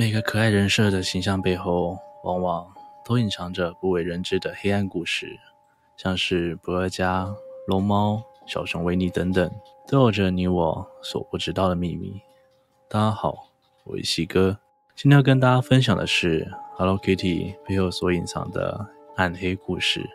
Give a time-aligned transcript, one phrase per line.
[0.00, 2.66] 每个可爱人设的形象背后，往往
[3.04, 5.38] 都隐藏着不为人知的黑暗故事，
[5.94, 7.30] 像是不二家、
[7.66, 9.52] 龙猫、小熊维尼等等，
[9.86, 12.18] 都有着你我所不知道的秘密。
[12.88, 13.50] 大家好，
[13.84, 14.56] 我是西哥，
[14.96, 18.86] 今天要跟大家分享的是 Hello Kitty 背后所隐藏的
[19.16, 20.08] 暗黑故事。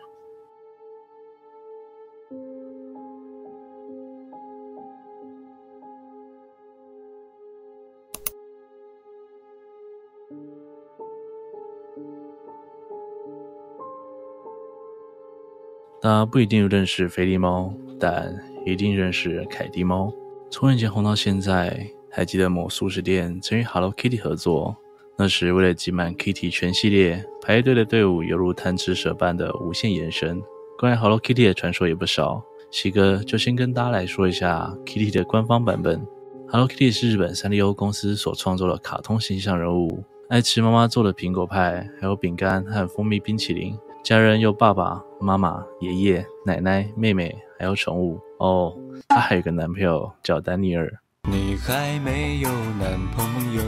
[16.06, 18.32] 大家不一定认识菲利猫，但
[18.64, 20.08] 一定认识凯蒂猫。
[20.52, 24.76] 从以前红到现在，还记得某速食店曾与 Hello Kitty 合作。
[25.18, 30.40] 那时为了集满 Kitty 全系列，排队的队伍犹如贪吃蛇般的无限延伸。
[30.78, 36.06] 关于 Hello Kitty 的传说也不少，西哥就先跟大家来说一下 Kitty 的官方版本。
[36.46, 43.76] Hello Kitty 是日本三丽鸥公司所创作的卡通形象人物，爱吃妈妈做的苹果派，还有饼干和蜂蜜冰淇淋。
[44.06, 48.72] 家人有爸爸妈妈、爷爷、奶奶、妹妹，还有宠物哦。
[49.08, 50.88] 她还有个男朋友叫丹尼尔。
[51.28, 53.60] 你还没有男朋友？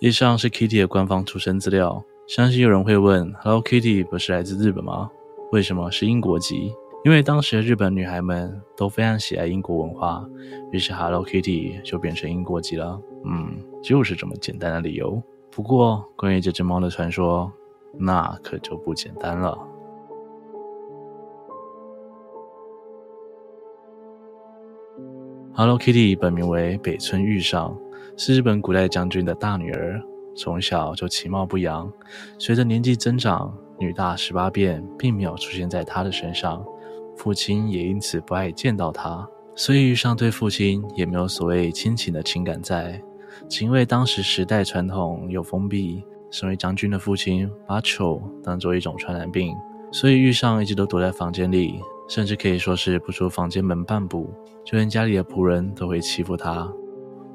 [0.00, 2.02] 以上是 Kitty 的官方出生资料。
[2.26, 5.10] 相信有人会问：Hello Kitty 不是来自日本吗？
[5.52, 6.72] 为什么是英国籍？
[7.04, 10.26] 因为当时的日本女孩们都非常喜爱英国文化，
[10.72, 12.98] 于是 Hello Kitty 就变成英国籍了。
[13.26, 15.22] 嗯，就是这么简单的理由。
[15.50, 17.52] 不过，关于这只猫的传说。
[17.96, 19.58] 那可就不简单了。
[25.54, 27.76] Hello Kitty 本名为北村玉上，
[28.16, 30.00] 是日本古代将军的大女儿，
[30.36, 31.92] 从小就其貌不扬。
[32.38, 36.64] 随着年纪增长，女大十八变并没有出现在她的身上，
[37.16, 43.02] 父亲也因此不爱见到她，所以玉上对父亲也没有所谓亲情的情感在，
[43.48, 46.04] 只因为当时时代传统又封闭。
[46.30, 49.54] 身为将军的父亲把丑当作一种传染病，
[49.90, 54.32] 所以玉上一直都躲在房间里，甚至可以说是不出房间门半步。
[54.64, 56.70] 就连家里的仆人都会欺负他。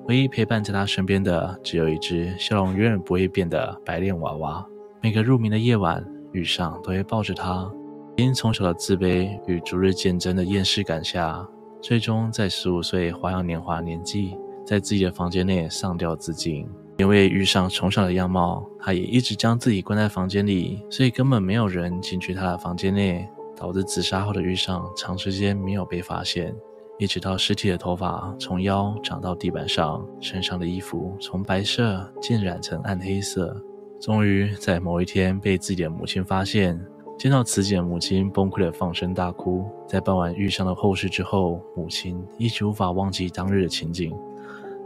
[0.08, 4.64] 唯一陪伴在他身边的，只有一只笑容永远不会变的白脸娃娃。
[5.02, 7.72] 每个入眠的夜晚，玉上都会抱着他。
[8.18, 11.48] 因从小的自卑与逐日渐增的厌世感下，
[11.82, 16.70] 最终在十五岁花样年华年纪，在自己的房间内上吊自尽。
[17.04, 23.28] 因为遇上从小的样貌，他也一直将自己关在房间里，所以根本没有人进去他的房间内，
[23.58, 26.56] 导致自杀后的遇上长时间没有被发现，
[26.98, 33.54] 一直到尸体的头发从腰长到地板上，身上的衣服从白色渐染成暗黑色，
[34.00, 36.80] 终于在某一天被自己的母亲发现，
[37.20, 39.66] 见到此景的母亲崩溃的放声大哭。
[39.90, 44.16] 在办完遇上的后事之后，母亲一直无法忘记当日的情景。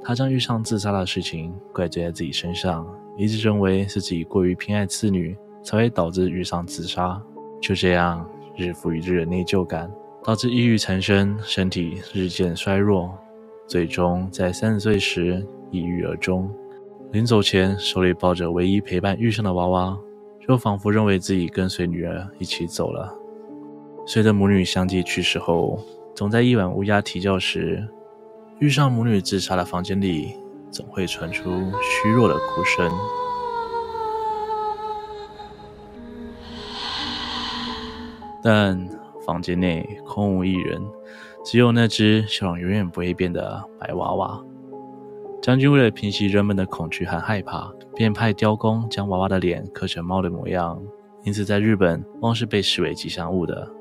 [0.07, 2.87] 他将遇上自杀的事情怪罪在自己身上，
[3.17, 7.21] 一直认为是自己过于偏爱次女，才会导致遇上自杀。
[7.59, 8.25] 就这样，
[8.55, 9.91] 日复一日的内疚感，
[10.23, 13.13] 导致抑郁缠身，身体日渐衰弱，
[13.67, 16.49] 最终在三十岁时抑郁而终。
[17.11, 19.97] 临走前，手里抱着唯一陪伴遇上的娃娃，
[20.39, 23.13] 就仿佛认为自己跟随女儿一起走了。
[24.05, 25.77] 随着母女相继去世后，
[26.15, 27.85] 总在夜晚乌鸦啼叫时，
[28.59, 30.35] 遇上母女自杀的房间里，
[30.71, 31.43] 总会传出
[31.81, 32.91] 虚弱的哭声。
[38.43, 38.89] 但
[39.23, 40.81] 房间内空无一人，
[41.45, 44.43] 只有那只笑容永远不会变的白娃娃。
[45.39, 50.81] 将军为了平息人们的恐惧和害怕，便派雕工将娃娃的脸刻成猫的模样。
[51.23, 53.71] 因此，在日本，猫是被视为吉祥物的。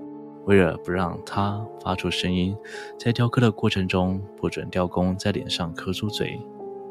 [0.46, 2.56] 为了不让它发出声音，
[2.98, 6.40] 在雕刻的过程中，不准雕工在脸上刻出嘴。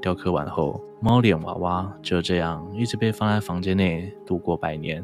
[0.01, 5.03] 雕刻完后，猫脸娃娃就这样一直被放在房间内度过百年。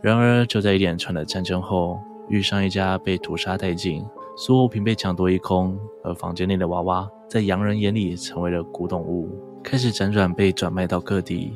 [0.00, 1.98] 然而，就在一连串的战争后，
[2.28, 4.04] 遇上一家被屠杀殆尽，
[4.36, 9.28] 所有物品被抢夺一空，而房间内的娃娃在洋人眼里成为了古董物，
[9.64, 11.52] 开始辗转被转卖到各地。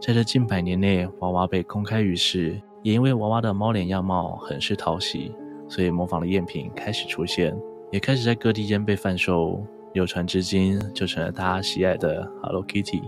[0.00, 5.32] 在这近百年内，娃娃被公开于世，也因为娃娃的猫脸样貌很是讨喜。
[5.68, 7.56] 所以，模仿的赝品开始出现，
[7.90, 13.02] 也开始在各地间被贩售，流传至今，就成了大家喜爱的 Hello Kitty。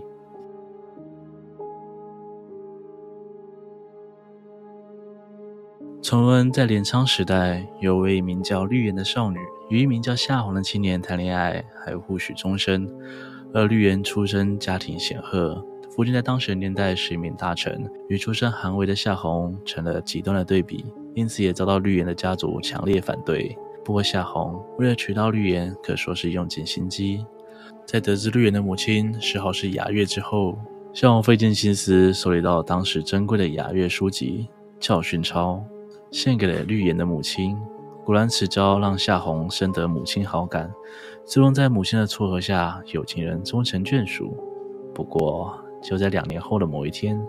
[6.02, 9.38] 传闻在镰仓时代，有位名叫绿妍的少女
[9.70, 12.88] 与一名叫夏红的青年谈恋爱，还互许终身。
[13.52, 20.84] 而绿妍出身家庭显赫，父亲在当时年代是一名大臣，与出身寒微的夏红成了极端的对比。
[21.16, 23.56] 因此也遭到绿妍的家族强烈反对。
[23.82, 27.24] 不过夏红为了娶到绿妍，可说是用尽心机。
[27.86, 30.58] 在得知绿妍的母亲谥号是雅月之后，
[30.92, 34.46] 夏红费尽心思收集到当时珍贵的雅乐书籍
[34.84, 35.54] 《教训抄》，
[36.10, 37.56] 献给了绿妍的母亲。
[38.04, 40.70] 果然，此招让夏红深得母亲好感，
[41.24, 44.36] 最终在母亲的撮合下，有情人终成眷属。
[44.94, 47.20] 不过，就在两年后的某一天，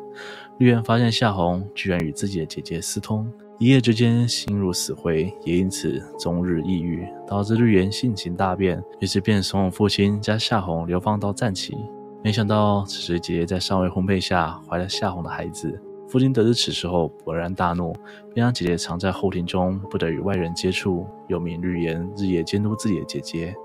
[0.57, 11.75] 绿妍发现夏红居然与自己的姐姐私通，一夜之间心如死灰，也因此终日抑郁，导致绿妍性情大变，于是便怂恿父亲将夏红流放到赞岐。
[12.23, 15.81] 没想到，此时姐姐在尚未婚配下怀了夏红的孩子。
[16.07, 17.95] 父亲得知此事后，勃然大怒，
[18.31, 23.55] 便让姐姐藏在后庭中，不得与外人接触，又命绿妍日夜监督自己的姐姐。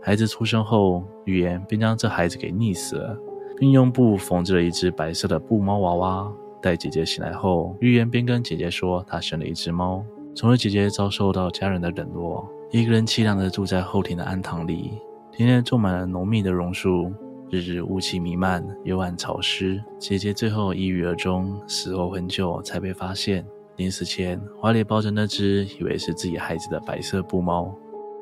[0.00, 3.14] 孩子出生后，绿妍便将这孩子给溺死了，
[3.58, 6.32] 并用布缝制了一只白色的布猫娃娃。
[6.64, 10.02] 待姐姐醒来后，预言便跟姐姐说，她生了一只猫。
[10.34, 14.92] 从而姐姐遭受到家人的冷落，一个人凄凉地住在后庭的庵堂里，
[15.30, 17.12] 庭院种满了浓密的榕树。
[17.50, 19.84] 日日雾气弥漫，幽暗潮湿。
[19.98, 23.44] 姐姐最后抑郁而终，死后很久才被发现。
[23.76, 27.76] 临死前，怀里抱着那只以为是自己孩子的白色布猫。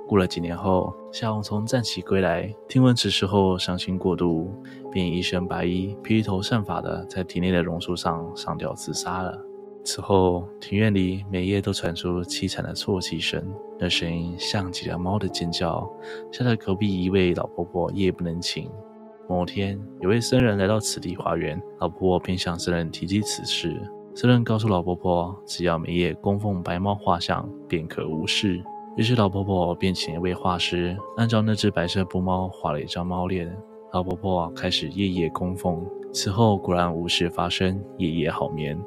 [0.07, 4.53] 过了几年后，夏红从战旗归来，听闻此事后，伤心过度，
[4.91, 9.39] 便一身白衣，披头散发的在庭内的榕树上上吊自杀了。
[9.85, 13.43] 此后，庭院里每夜都传出凄惨的啜泣声，
[13.79, 15.91] 那声音像极了猫的尖叫，
[16.31, 18.69] 吓得隔壁一位老婆婆夜不能寝。
[19.29, 23.81] 某天，有位僧人来到此地花园，老婆婆便向僧人提及此事。
[24.15, 28.63] 僧人告诉老婆婆，只要每夜供奉白猫画像，便可无事。
[28.95, 33.51] 于是，老婆婆便请一位画师，按照那只白色布猫画了一张猫脸。
[33.91, 38.79] 老婆婆开始夜夜供奉，此后果然无事发生，夜夜好眠。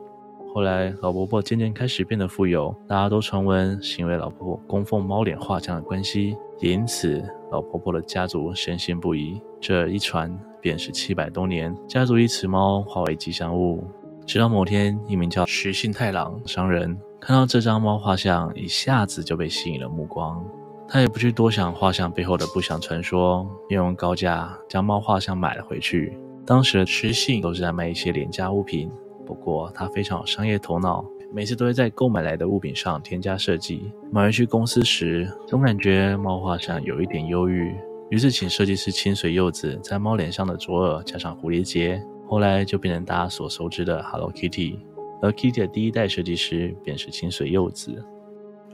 [0.54, 9.42] 后来，老婆婆渐渐开始变得富有，大家都传闻是因为老婆婆供奉猫脸画像的关系，也因此老婆婆的家族深信不疑。
[9.60, 10.31] 这一传
[10.62, 13.84] 便是七百多年，家族以此猫化为吉祥物。
[14.28, 20.45] 直到某天，一名叫石信太郎商人看到这张猫画像，一下子就被吸引了目光。
[20.88, 26.15] 他也不去多想画像背后的不祥传说，便用高价将猫画像买了回去。
[26.45, 28.91] 当时的石信都是在卖一些廉价物品。
[29.25, 31.03] 不过他非常有商业头脑，
[31.33, 33.91] 每次都会在购买来的物品上添加设计。
[34.12, 37.75] 买回去公司时，总感觉猫画像有一点忧郁，
[38.12, 44.77] 于是请设计师清水柚子在猫脸上的左耳加上蝴蝶结，后来就变成大家所熟知的 Hello Kitty。
[45.21, 48.03] 而 Kitty 的第一代设计师便是清水柚子。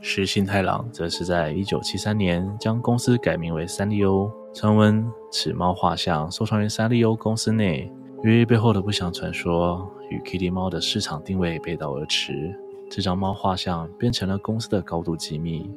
[0.02, 4.32] 石信太郎则是在一九七三年将公司改名为三丽鸥。
[4.54, 7.92] 传闻此猫画像收藏于三丽鸥公司内。
[8.24, 12.54] 由于背后的不祥传说与 Kitty 猫的市场定位背道而驰，
[12.90, 15.70] 这张猫画像变成了公司的高度机密。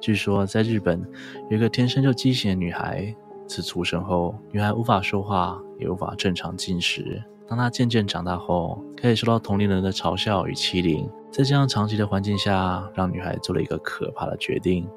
[0.00, 1.00] 据说，在日本
[1.48, 3.14] 有一个天生就畸形的女孩，
[3.46, 7.22] 自出生后，女孩无法说话，也无法正常进食。
[7.48, 11.08] 当她渐渐长大后，开始受到同龄人的嘲笑与欺凌。
[11.30, 14.88] 在这样长期的环境下，让女孩做了一个可怕的决定，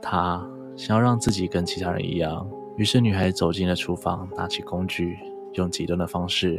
[0.00, 0.46] 她。
[0.74, 5.18] 想要让自己跟其他人一样，于是女孩走进了厨房，拿起工具，
[5.52, 6.58] 用极端的方式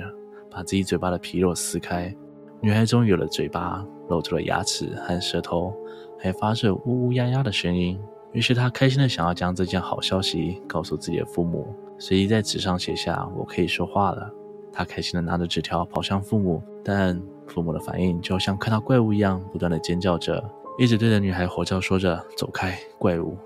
[0.51, 2.15] 把自己嘴巴的皮肉撕开。
[2.61, 5.73] 女孩终于有了嘴巴，露出了牙齿和舌头，
[6.19, 7.99] 还发着呜呜呀呀的声音。
[8.33, 11.67] 于是他开心的想要将这件好消息告诉自己的父母，
[11.99, 14.29] 随即在纸上写下“我可以说话了”。
[14.73, 20.43] 他开心的拿着纸条跑向父母，但父母的反应就像看到怪物一样，不断的尖叫着，
[20.79, 23.37] 一直对着女孩吼叫，说着“走开，怪物”。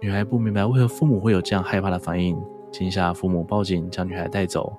[0.00, 2.34] 女孩不明白为何父母会有这样害怕的反应，
[2.72, 4.72] 惊吓父母报警将女孩带走。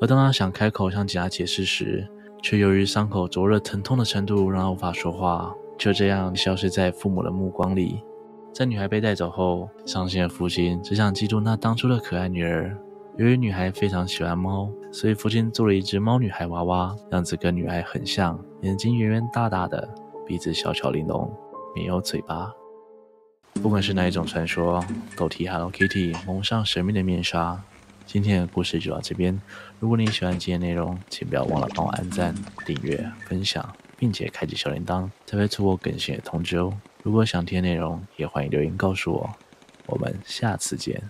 [0.00, 2.08] 而当她想开口向警察解释时，
[2.42, 8.02] 却由于伤口灼热疼痛的程度让她无法说话，就这样消失在父母的目光里。
[8.52, 12.76] 在女孩被带走后，伤心的父亲只想记住那当初的可爱女儿。
[13.16, 19.88] 由于女孩非常喜欢猫，所以父亲做了一只猫女孩娃娃，样子跟女孩很像，眼睛圆圆大大的，
[20.26, 21.30] 鼻子小巧玲珑，
[21.74, 22.52] 没有嘴巴。
[23.62, 24.84] 不管是哪一种传说，
[25.16, 27.62] 都替 Hello Kitty 蒙上神秘的面纱。
[28.06, 29.40] 今天的故事就到这边。
[29.78, 32.34] 如果你喜欢今天内容，请不要忘了帮我按赞、
[32.66, 33.64] 订阅、分享，
[33.96, 36.72] 并且开启小铃铛，才会出我更新的通知哦。
[37.02, 39.30] 如果想听内容，也欢迎留言告诉我。
[39.86, 41.02] 我们下次见。